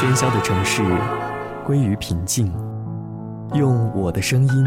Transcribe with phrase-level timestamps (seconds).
[0.00, 0.82] 喧嚣的城市
[1.62, 2.50] 归于平静，
[3.52, 4.64] 用我的声音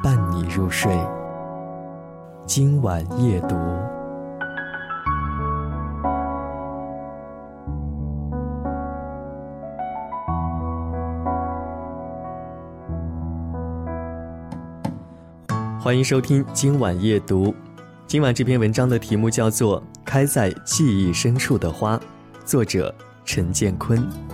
[0.00, 0.96] 伴你入睡。
[2.46, 3.56] 今晚夜读，
[15.80, 17.52] 欢迎收听今晚夜读。
[18.06, 21.96] 今晚这篇文章的题目叫做《开在记忆深处的花》，
[22.44, 22.94] 作者
[23.24, 24.29] 陈建坤。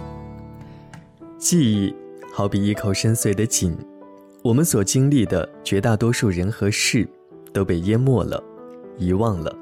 [1.39, 1.95] 记忆
[2.33, 3.77] 好比一口深邃的井，
[4.43, 7.07] 我们所经历的绝大多数人和事，
[7.53, 8.43] 都被淹没了、
[8.97, 9.55] 遗忘了，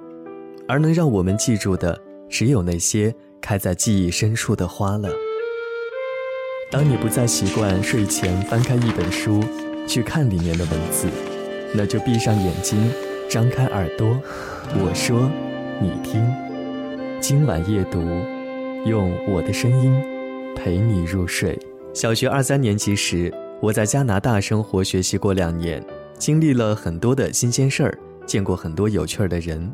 [0.69, 5.11] 而能让我们记住的，只有那些开在记忆深处的花了。
[6.71, 9.41] 当你不再习惯睡前翻开一本书，
[9.85, 11.09] 去看里面的文字，
[11.75, 12.79] 那就闭上眼睛，
[13.29, 14.17] 张开耳朵，
[14.77, 15.29] 我说，
[15.81, 16.25] 你听，
[17.21, 18.01] 今晚夜读，
[18.87, 19.93] 用我的声音
[20.57, 21.59] 陪你入睡。
[21.95, 25.81] 小学二三年级时，我在加拿大生活学习过两年，
[26.19, 29.73] 经历了很多的新鲜事儿，见过很多有趣儿的人，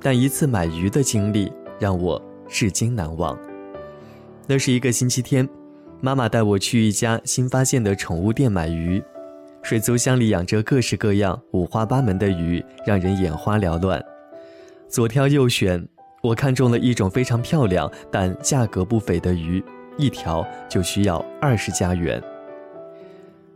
[0.00, 3.38] 但一次买鱼的经历让我至今难忘。
[4.46, 5.46] 那是一个星期天，
[6.00, 9.02] 妈妈带我去一家新发现的宠物店买鱼，
[9.60, 14.02] 水族箱里养着各式各样、五花八门的鱼，让人眼花缭乱。
[14.88, 15.86] 左挑右选，
[16.22, 19.62] 我看中了一种非常漂亮但价格不菲的鱼。
[19.96, 22.22] 一条就需要二十加元。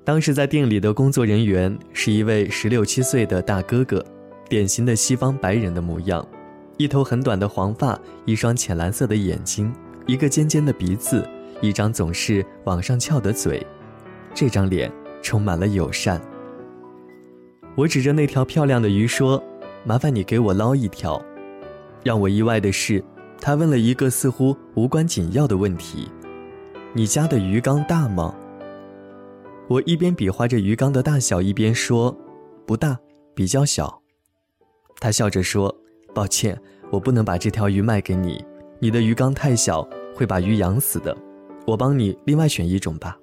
[0.04, 4.04] 当时在店里的工作人员是一位十六七岁的大哥哥，
[4.48, 6.24] 典型的西方白人的模样，
[6.76, 9.72] 一头很短的黄发，一双浅蓝色的眼睛，
[10.06, 11.28] 一个尖尖的鼻子，
[11.60, 13.66] 一张总是往上翘的嘴，
[14.32, 16.20] 这张脸充满了友善。
[17.74, 19.42] 我指着那条漂亮的鱼说
[19.84, 21.20] ：“麻烦你给我捞一条。”
[22.04, 23.02] 让我意外的是，
[23.40, 26.08] 他问了一个似乎无关紧要的问题。
[26.96, 28.34] 你家的鱼缸大吗？
[29.68, 32.16] 我一边比划着鱼缸的大小，一边说
[32.66, 32.98] ：“不大，
[33.34, 34.00] 比较小。”
[34.98, 35.76] 他笑着说
[36.14, 36.58] ：“抱歉，
[36.90, 38.42] 我不能把这条鱼卖给你，
[38.78, 41.14] 你的鱼缸太小，会把鱼养死的。
[41.66, 43.18] 我帮你另外选一种吧。”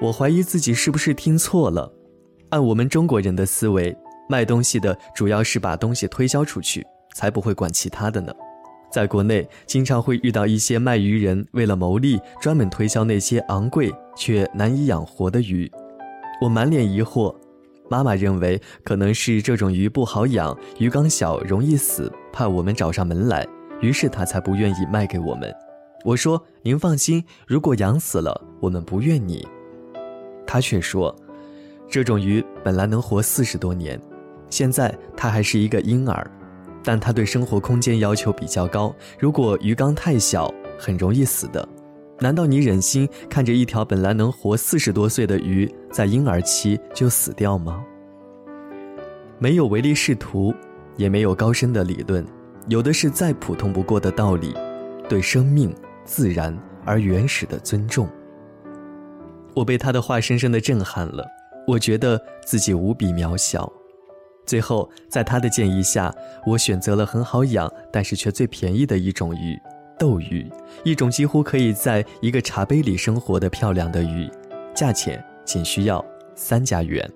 [0.00, 1.92] 我怀疑自己是不是听错了。
[2.48, 3.94] 按我们中国人的思维，
[4.26, 8.32] 卖东西的主要是把东西推销出去，才不会管其他的呢。
[8.90, 15.70] 在国内，经常会遇到一些卖鱼人为了牟利，专门推销那些昂贵却难以养活的鱼。
[16.40, 17.34] 我满脸疑惑，
[17.90, 23.46] 妈妈认为可能是这种鱼不好养，鱼缸小容易死，怕我们找上门来，
[23.80, 25.54] 于是她才不愿意卖给我们。
[26.04, 29.46] 我说：“您放心，如果养死了，我们不怨你。”
[30.46, 31.14] 她却说
[31.90, 34.00] ：“这种鱼本来能活四十多年，
[34.48, 36.30] 现在它还是一个婴儿。”
[36.88, 41.68] 但它对生活空间要求比较高，如果鱼缸太小，很容易死的。
[42.18, 47.84] 难道你忍心看着一条本来能活四十多岁的鱼在婴儿期就死掉吗？
[49.38, 50.54] 没有唯利是图，
[50.96, 52.24] 也没有高深的理论，
[52.68, 54.54] 有的是再普通不过的道理：
[55.10, 55.70] 对生命、
[56.06, 58.08] 自然而原始的尊重。
[59.52, 61.22] 我被他的话深深的震撼了，
[61.66, 63.70] 我觉得自己无比渺小。
[64.48, 66.10] 最后，在他的建议下，
[66.46, 69.60] 我选择了很好养，但是却最便宜的一种鱼——
[70.00, 70.50] 斗鱼，
[70.84, 74.26] 一种几乎可以在一个茶杯里生活的漂亮的鱼，
[74.74, 76.02] 价钱仅需要
[76.34, 77.06] 三加元。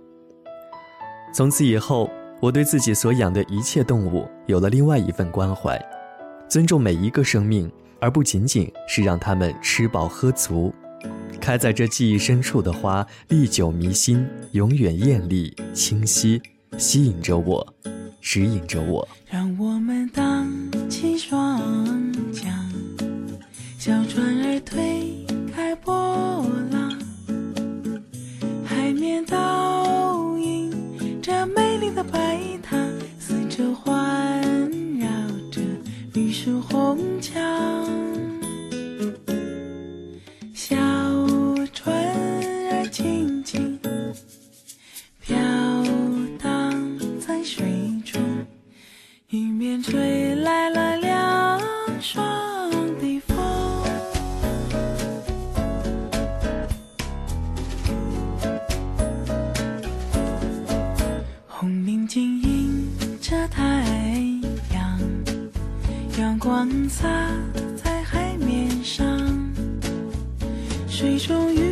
[1.32, 5.82] 从此以后，我对自己所养的一切动物有了另外一份关怀，
[6.50, 10.70] 尊重每一个生命，而不仅仅是让它们吃饱喝足。
[11.40, 16.38] 开在这记忆深处的花，历久弥新，永远艳丽清晰。
[16.78, 17.74] 吸引着我，
[18.20, 19.06] 指引着我。
[19.30, 20.50] 让我们荡
[20.88, 21.11] 起
[66.18, 67.08] 阳光洒
[67.82, 69.06] 在海面上，
[70.86, 71.71] 水中鱼